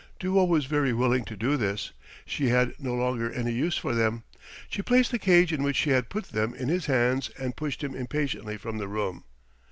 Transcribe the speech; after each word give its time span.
Duo 0.17 0.45
was 0.45 0.65
very 0.65 0.93
willing 0.93 1.25
to 1.25 1.37
do 1.37 1.57
this; 1.57 1.91
she 2.25 2.47
had 2.49 2.73
no 2.79 2.95
longer 2.95 3.31
any 3.31 3.51
use 3.51 3.77
for 3.77 3.93
them. 3.93 4.23
She 4.67 4.81
placed 4.81 5.11
the 5.11 5.19
cage 5.19 5.53
in 5.53 5.61
which 5.61 5.75
she 5.75 5.91
had 5.91 6.09
put 6.09 6.29
them 6.29 6.55
in 6.55 6.69
his 6.69 6.87
hands 6.87 7.29
and 7.37 7.55
pushed 7.55 7.83
him 7.83 7.93
impatiently 7.95 8.57
from 8.57 8.79
the 8.79 8.87
room. 8.87 9.25